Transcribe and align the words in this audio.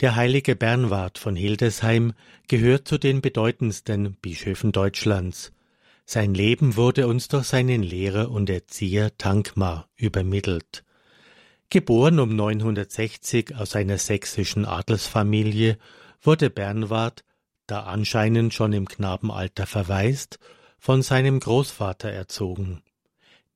Der 0.00 0.16
heilige 0.16 0.56
Bernward 0.56 1.18
von 1.18 1.36
Hildesheim 1.36 2.14
gehört 2.48 2.88
zu 2.88 2.96
den 2.96 3.20
bedeutendsten 3.20 4.14
Bischöfen 4.14 4.72
Deutschlands. 4.72 5.52
Sein 6.06 6.32
Leben 6.32 6.76
wurde 6.76 7.06
uns 7.06 7.28
durch 7.28 7.44
seinen 7.44 7.82
Lehrer 7.82 8.30
und 8.30 8.48
Erzieher 8.48 9.18
Tankmar 9.18 9.90
übermittelt. 9.96 10.84
Geboren 11.68 12.18
um 12.18 12.34
960 12.34 13.54
aus 13.56 13.76
einer 13.76 13.98
sächsischen 13.98 14.64
Adelsfamilie, 14.64 15.76
wurde 16.22 16.48
Bernward, 16.48 17.22
da 17.66 17.82
anscheinend 17.82 18.54
schon 18.54 18.72
im 18.72 18.88
Knabenalter 18.88 19.66
verwaist, 19.66 20.38
von 20.78 21.02
seinem 21.02 21.40
Großvater 21.40 22.10
erzogen. 22.10 22.82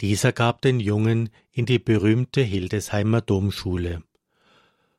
Dieser 0.00 0.32
gab 0.32 0.60
den 0.60 0.80
Jungen 0.80 1.30
in 1.52 1.66
die 1.66 1.78
berühmte 1.78 2.40
Hildesheimer 2.40 3.20
Domschule. 3.20 4.02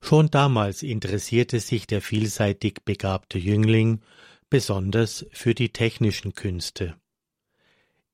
Schon 0.00 0.30
damals 0.30 0.82
interessierte 0.82 1.60
sich 1.60 1.86
der 1.86 2.00
vielseitig 2.00 2.84
begabte 2.84 3.38
Jüngling 3.38 4.00
besonders 4.48 5.26
für 5.32 5.54
die 5.54 5.70
technischen 5.70 6.34
Künste. 6.34 6.94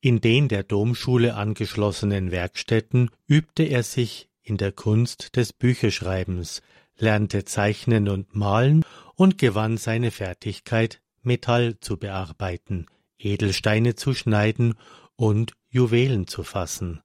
In 0.00 0.20
den 0.20 0.48
der 0.48 0.62
Domschule 0.62 1.34
angeschlossenen 1.34 2.30
Werkstätten 2.30 3.10
übte 3.26 3.64
er 3.64 3.82
sich 3.82 4.28
in 4.42 4.56
der 4.56 4.72
Kunst 4.72 5.36
des 5.36 5.52
Bücherschreibens, 5.52 6.62
lernte 6.96 7.44
Zeichnen 7.44 8.08
und 8.08 8.34
Malen 8.34 8.84
und 9.14 9.38
gewann 9.38 9.76
seine 9.76 10.10
Fertigkeit, 10.10 11.00
Metall 11.22 11.78
zu 11.80 11.98
bearbeiten, 11.98 12.86
Edelsteine 13.18 13.94
zu 13.94 14.14
schneiden 14.14 14.74
und 15.16 15.52
Juwelen 15.68 16.26
zu 16.26 16.44
fassen. 16.44 17.02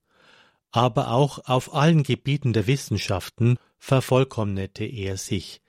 Aber 0.75 1.11
auch 1.11 1.39
auf 1.45 1.73
allen 1.73 2.03
Gebieten 2.03 2.51
der 2.51 2.67
Wissenschaften 2.67 3.57
vervollkommnete 3.77 4.83
er 4.83 5.15
sich. 5.15 5.61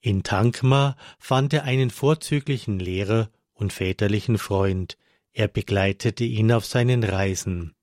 In 0.00 0.24
Tankma 0.24 0.96
fand 1.20 1.52
er 1.52 1.62
einen 1.62 1.90
vorzüglichen 1.90 2.80
Lehrer 2.80 3.30
und 3.54 3.72
väterlichen 3.72 4.36
Freund, 4.36 4.98
er 5.32 5.46
begleitete 5.46 6.24
ihn 6.24 6.50
auf 6.50 6.66
seinen 6.66 7.04
Reisen. 7.04 7.76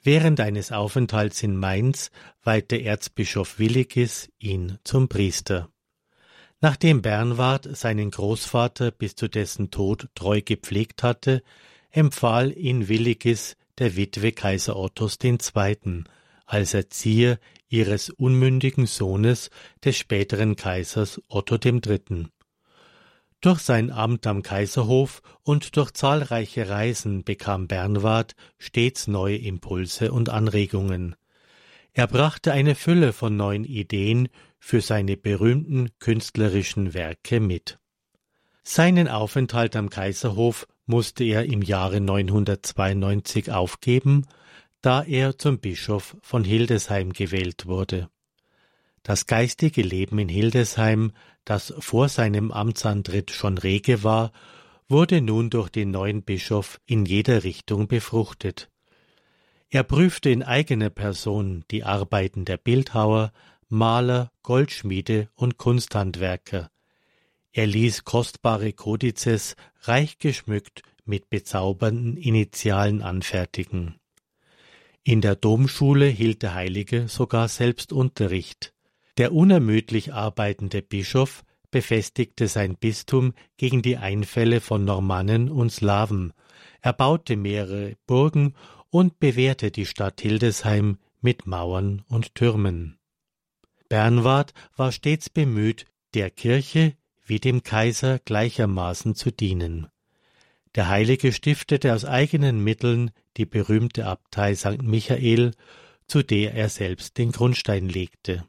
Während 0.00 0.38
eines 0.38 0.70
Aufenthalts 0.70 1.42
in 1.42 1.56
Mainz 1.56 2.12
weihte 2.44 2.80
Erzbischof 2.80 3.58
Willigis 3.58 4.30
ihn 4.38 4.78
zum 4.84 5.08
Priester. 5.08 5.70
Nachdem 6.60 7.02
Bernward 7.02 7.76
seinen 7.76 8.12
Großvater 8.12 8.92
bis 8.92 9.16
zu 9.16 9.26
dessen 9.26 9.72
Tod 9.72 10.08
treu 10.14 10.40
gepflegt 10.40 11.02
hatte, 11.02 11.42
empfahl 11.90 12.56
ihn 12.56 12.86
Willigis 12.86 13.56
der 13.78 13.96
Witwe 13.96 14.32
Kaiser 14.32 14.76
Ottos 14.76 15.18
II. 15.22 16.04
als 16.46 16.74
Erzieher 16.74 17.38
ihres 17.68 18.10
unmündigen 18.10 18.86
Sohnes 18.86 19.50
des 19.84 19.96
späteren 19.96 20.56
Kaisers 20.56 21.20
Otto 21.28 21.58
III. 21.62 22.28
Durch 23.40 23.60
sein 23.60 23.90
Amt 23.90 24.26
am 24.26 24.42
Kaiserhof 24.42 25.22
und 25.42 25.76
durch 25.76 25.92
zahlreiche 25.92 26.68
Reisen 26.68 27.22
bekam 27.22 27.68
Bernward 27.68 28.34
stets 28.58 29.08
neue 29.08 29.36
Impulse 29.36 30.10
und 30.10 30.30
Anregungen. 30.30 31.16
Er 31.92 32.06
brachte 32.06 32.52
eine 32.52 32.74
Fülle 32.74 33.12
von 33.12 33.36
neuen 33.36 33.64
Ideen 33.64 34.28
für 34.58 34.80
seine 34.80 35.16
berühmten 35.16 35.90
künstlerischen 35.98 36.94
Werke 36.94 37.40
mit. 37.40 37.78
Seinen 38.62 39.06
Aufenthalt 39.06 39.76
am 39.76 39.90
Kaiserhof 39.90 40.66
musste 40.86 41.24
er 41.24 41.44
im 41.44 41.62
Jahre 41.62 42.00
992 42.00 43.52
aufgeben, 43.52 44.26
da 44.80 45.02
er 45.02 45.36
zum 45.36 45.58
Bischof 45.58 46.16
von 46.22 46.44
Hildesheim 46.44 47.12
gewählt 47.12 47.66
wurde. 47.66 48.08
Das 49.02 49.26
geistige 49.26 49.82
Leben 49.82 50.18
in 50.18 50.28
Hildesheim 50.28 51.12
das 51.46 51.72
vor 51.78 52.08
seinem 52.08 52.50
Amtsantritt 52.50 53.30
schon 53.30 53.56
rege 53.56 54.02
war, 54.02 54.32
wurde 54.88 55.22
nun 55.22 55.48
durch 55.48 55.70
den 55.70 55.92
neuen 55.92 56.22
Bischof 56.22 56.80
in 56.84 57.06
jeder 57.06 57.44
Richtung 57.44 57.86
befruchtet. 57.86 58.68
Er 59.70 59.84
prüfte 59.84 60.28
in 60.28 60.42
eigener 60.42 60.90
Person 60.90 61.64
die 61.70 61.84
Arbeiten 61.84 62.44
der 62.44 62.56
Bildhauer, 62.56 63.32
Maler, 63.68 64.32
Goldschmiede 64.42 65.28
und 65.34 65.56
Kunsthandwerker. 65.56 66.70
Er 67.56 67.66
ließ 67.66 68.04
kostbare 68.04 68.74
Kodizes 68.74 69.56
reich 69.84 70.18
geschmückt 70.18 70.82
mit 71.06 71.30
bezaubernden 71.30 72.18
Initialen 72.18 73.00
anfertigen. 73.00 73.98
In 75.04 75.22
der 75.22 75.36
Domschule 75.36 76.04
hielt 76.04 76.42
der 76.42 76.52
Heilige 76.52 77.08
sogar 77.08 77.48
selbst 77.48 77.94
Unterricht. 77.94 78.74
Der 79.16 79.32
unermüdlich 79.32 80.12
arbeitende 80.12 80.82
Bischof 80.82 81.44
befestigte 81.70 82.46
sein 82.46 82.76
Bistum 82.76 83.32
gegen 83.56 83.80
die 83.80 83.96
Einfälle 83.96 84.60
von 84.60 84.84
Normannen 84.84 85.48
und 85.48 85.72
Slawen, 85.72 86.34
er 86.82 86.92
baute 86.92 87.36
mehrere 87.36 87.96
Burgen 88.06 88.52
und 88.90 89.18
bewehrte 89.18 89.70
die 89.70 89.86
Stadt 89.86 90.20
Hildesheim 90.20 90.98
mit 91.22 91.46
Mauern 91.46 92.04
und 92.06 92.34
Türmen. 92.34 92.98
Bernward 93.88 94.52
war 94.76 94.92
stets 94.92 95.30
bemüht, 95.30 95.86
der 96.12 96.28
Kirche 96.28 96.98
wie 97.28 97.40
dem 97.40 97.62
Kaiser 97.62 98.18
gleichermaßen 98.20 99.14
zu 99.14 99.30
dienen. 99.30 99.88
Der 100.74 100.88
Heilige 100.88 101.32
stiftete 101.32 101.94
aus 101.94 102.04
eigenen 102.04 102.62
Mitteln 102.62 103.10
die 103.36 103.46
berühmte 103.46 104.06
Abtei 104.06 104.54
St. 104.54 104.82
Michael, 104.82 105.52
zu 106.06 106.22
der 106.22 106.54
er 106.54 106.68
selbst 106.68 107.18
den 107.18 107.32
Grundstein 107.32 107.88
legte. 107.88 108.44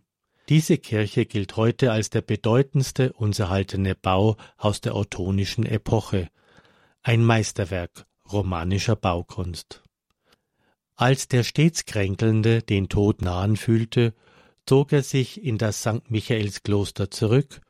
Diese 0.50 0.78
Kirche 0.78 1.26
gilt 1.26 1.58
heute 1.58 1.92
als 1.92 2.10
der 2.10 2.22
bedeutendste 2.22 3.12
uns 3.14 3.40
erhaltene 3.40 3.96
Bau 3.96 4.38
aus 4.58 4.80
der 4.80 4.96
ottonischen 4.96 5.66
Epoche, 5.66 6.30
ein 7.02 7.24
Meisterwerk 7.24 8.06
romanischer 8.32 8.96
Baukunst. 8.96 9.84
Als 10.96 11.28
der 11.28 11.44
stets 11.44 11.86
Kränkelnde 11.86 12.62
den 12.62 12.90
Tod 12.90 13.22
nahen 13.22 13.56
fühlte, 13.56 14.14
zog 14.66 14.92
er 14.92 15.04
sich 15.04 15.44
in 15.44 15.58
das 15.58 15.82
St. 15.82 16.10
Michaelskloster 16.10 17.10
zurück, 17.12 17.62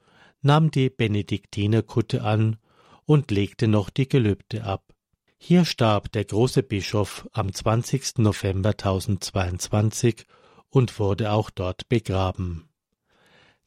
nahm 0.41 0.71
die 0.71 0.89
Benediktinerkutte 0.89 2.23
an 2.23 2.57
und 3.05 3.31
legte 3.31 3.67
noch 3.67 3.89
die 3.89 4.07
Gelübde 4.07 4.63
ab. 4.63 4.93
Hier 5.37 5.65
starb 5.65 6.11
der 6.11 6.25
große 6.25 6.63
Bischof 6.63 7.27
am 7.31 7.53
20. 7.53 8.19
November 8.19 8.69
1022 8.69 10.25
und 10.69 10.99
wurde 10.99 11.31
auch 11.31 11.49
dort 11.49 11.87
begraben. 11.89 12.67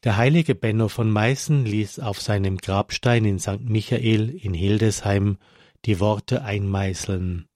Der 0.03 0.17
heilige 0.17 0.55
Benno 0.55 0.87
von 0.87 1.11
Meißen 1.11 1.65
ließ 1.65 1.99
auf 1.99 2.19
seinem 2.21 2.57
Grabstein 2.57 3.23
in 3.25 3.39
St. 3.39 3.61
Michael 3.61 4.29
in 4.29 4.53
Hildesheim 4.53 5.37
die 5.85 5.99
Worte 5.99 6.43
einmeißeln 6.43 7.47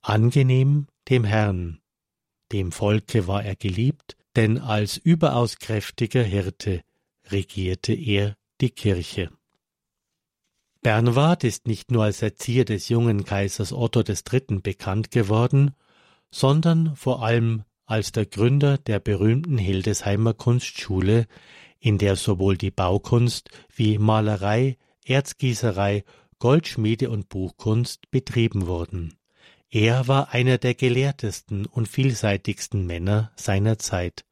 Angenehm 0.00 0.86
dem 1.08 1.24
Herrn. 1.24 1.80
Dem 2.52 2.72
Volke 2.72 3.26
war 3.26 3.42
er 3.42 3.56
geliebt, 3.56 4.16
denn 4.36 4.58
als 4.58 4.98
überaus 4.98 5.58
kräftiger 5.58 6.22
Hirte 6.22 6.82
regierte 7.30 7.94
er 7.94 8.36
die 8.64 8.70
Kirche. 8.70 9.30
Bernward 10.80 11.44
ist 11.44 11.66
nicht 11.66 11.90
nur 11.90 12.04
als 12.04 12.22
Erzieher 12.22 12.64
des 12.64 12.88
jungen 12.88 13.26
Kaisers 13.26 13.74
Otto 13.74 14.00
III. 14.00 14.60
bekannt 14.62 15.10
geworden, 15.10 15.74
sondern 16.30 16.96
vor 16.96 17.22
allem 17.22 17.64
als 17.84 18.12
der 18.12 18.24
Gründer 18.24 18.78
der 18.78 19.00
berühmten 19.00 19.58
Hildesheimer 19.58 20.32
Kunstschule, 20.32 21.26
in 21.78 21.98
der 21.98 22.16
sowohl 22.16 22.56
die 22.56 22.70
Baukunst 22.70 23.50
wie 23.76 23.98
Malerei, 23.98 24.78
Erzgießerei, 25.04 26.02
Goldschmiede 26.38 27.10
und 27.10 27.28
Buchkunst 27.28 28.10
betrieben 28.10 28.66
wurden. 28.66 29.12
Er 29.68 30.08
war 30.08 30.32
einer 30.32 30.56
der 30.56 30.72
gelehrtesten 30.72 31.66
und 31.66 31.86
vielseitigsten 31.86 32.86
Männer 32.86 33.30
seiner 33.36 33.78
Zeit. 33.78 34.24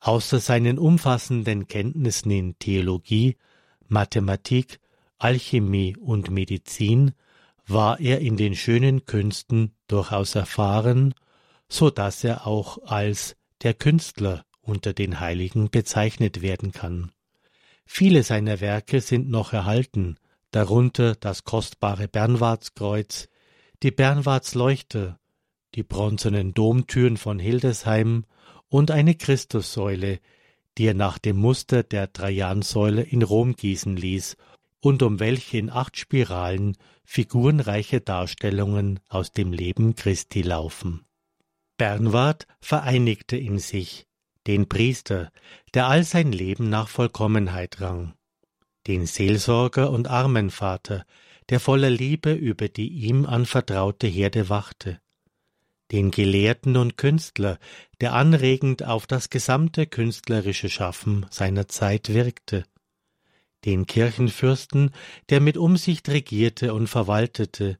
Außer 0.00 0.40
seinen 0.40 0.78
umfassenden 0.78 1.68
Kenntnissen 1.68 2.30
in 2.30 2.58
Theologie, 2.58 3.36
Mathematik, 3.90 4.80
Alchemie 5.18 5.96
und 5.96 6.30
Medizin 6.30 7.12
war 7.66 8.00
er 8.00 8.20
in 8.20 8.36
den 8.36 8.56
schönen 8.56 9.04
Künsten 9.04 9.74
durchaus 9.86 10.34
erfahren, 10.34 11.14
so 11.68 11.90
dass 11.90 12.24
er 12.24 12.46
auch 12.46 12.78
als 12.84 13.36
der 13.62 13.74
Künstler 13.74 14.44
unter 14.60 14.92
den 14.92 15.20
Heiligen 15.20 15.70
bezeichnet 15.70 16.42
werden 16.42 16.72
kann. 16.72 17.12
Viele 17.84 18.22
seiner 18.22 18.60
Werke 18.60 19.00
sind 19.00 19.28
noch 19.28 19.52
erhalten, 19.52 20.16
darunter 20.50 21.14
das 21.14 21.44
kostbare 21.44 22.08
Bernwardskreuz, 22.08 23.28
die 23.82 23.90
Bernwardsleuchter, 23.90 25.18
die 25.74 25.82
bronzenen 25.82 26.54
Domtüren 26.54 27.16
von 27.16 27.38
Hildesheim 27.38 28.24
und 28.68 28.90
eine 28.90 29.14
Christussäule, 29.14 30.20
die 30.78 30.86
er 30.86 30.94
nach 30.94 31.18
dem 31.18 31.36
Muster 31.36 31.82
der 31.82 32.12
Trajansäule 32.12 33.02
in 33.02 33.22
Rom 33.22 33.54
gießen 33.56 33.96
ließ 33.96 34.36
und 34.80 35.02
um 35.02 35.20
welche 35.20 35.58
in 35.58 35.70
acht 35.70 35.98
Spiralen 35.98 36.76
figurenreiche 37.04 38.00
Darstellungen 38.00 39.00
aus 39.08 39.32
dem 39.32 39.52
Leben 39.52 39.94
Christi 39.94 40.42
laufen. 40.42 41.04
Bernward 41.76 42.46
vereinigte 42.60 43.36
in 43.36 43.58
sich 43.58 44.06
den 44.46 44.68
Priester, 44.68 45.30
der 45.74 45.86
all 45.86 46.04
sein 46.04 46.32
Leben 46.32 46.70
nach 46.70 46.88
Vollkommenheit 46.88 47.80
rang, 47.80 48.14
den 48.86 49.06
Seelsorger 49.06 49.90
und 49.90 50.08
Armenvater, 50.08 51.04
der 51.50 51.60
voller 51.60 51.90
Liebe 51.90 52.32
über 52.32 52.68
die 52.68 52.88
ihm 52.88 53.26
anvertraute 53.26 54.06
Herde 54.06 54.48
wachte, 54.48 55.00
den 55.92 56.10
Gelehrten 56.10 56.76
und 56.76 56.96
Künstler, 56.96 57.58
der 58.00 58.12
anregend 58.14 58.84
auf 58.84 59.06
das 59.06 59.30
gesamte 59.30 59.86
künstlerische 59.86 60.68
Schaffen 60.68 61.26
seiner 61.30 61.68
Zeit 61.68 62.14
wirkte, 62.14 62.64
den 63.64 63.86
Kirchenfürsten, 63.86 64.92
der 65.28 65.40
mit 65.40 65.56
Umsicht 65.56 66.08
regierte 66.08 66.72
und 66.74 66.86
verwaltete, 66.86 67.78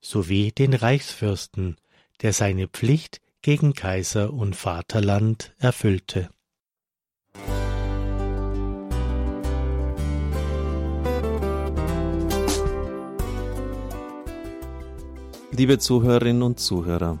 sowie 0.00 0.52
den 0.52 0.74
Reichsfürsten, 0.74 1.76
der 2.22 2.32
seine 2.32 2.68
Pflicht 2.68 3.20
gegen 3.42 3.74
Kaiser 3.74 4.32
und 4.32 4.56
Vaterland 4.56 5.54
erfüllte. 5.58 6.30
Liebe 15.56 15.78
Zuhörerinnen 15.78 16.42
und 16.42 16.58
Zuhörer, 16.58 17.20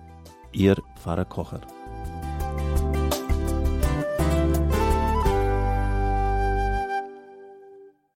Ihr 0.53 0.75
Pfarrer 0.95 1.25
Kocher. 1.25 1.61